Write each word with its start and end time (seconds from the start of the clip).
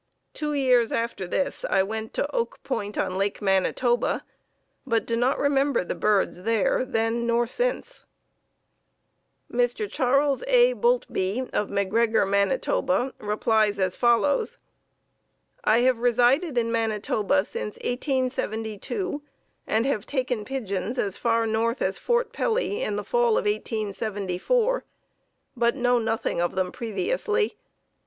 Two 0.33 0.53
years 0.55 0.91
after 0.91 1.27
this 1.27 1.63
I 1.69 1.83
went 1.83 2.11
to 2.15 2.27
Oak 2.35 2.63
Point 2.63 2.97
on 2.97 3.19
Lake 3.19 3.39
Manitoba, 3.39 4.25
but 4.83 5.05
do 5.05 5.15
not 5.15 5.37
remember 5.37 5.83
the 5.85 5.93
birds 5.93 6.41
there 6.41 6.83
then 6.83 7.27
nor 7.27 7.45
since." 7.45 8.07
Mr. 9.53 9.87
Charles 9.87 10.43
A. 10.47 10.73
Boultbee 10.73 11.47
of 11.53 11.69
Macgregor, 11.69 12.25
Man., 12.25 12.59
replies 13.19 13.77
as 13.77 13.95
follows: 13.95 14.57
"I 15.63 15.81
have 15.81 15.99
resided 15.99 16.57
in 16.57 16.71
Manitoba 16.71 17.45
since 17.45 17.75
1872, 17.75 19.21
and 19.67 19.85
have 19.85 20.07
taken 20.07 20.43
pigeons 20.45 20.97
as 20.97 21.15
far 21.15 21.45
north 21.45 21.79
as 21.79 21.99
Fort 21.99 22.33
Pelly 22.33 22.81
in 22.81 22.95
the 22.95 23.03
fall 23.03 23.37
of 23.37 23.45
1874, 23.45 24.83
but 25.55 25.75
know 25.75 25.99
nothing 25.99 26.41
of 26.41 26.55
them 26.55 26.71
previously. 26.71 27.55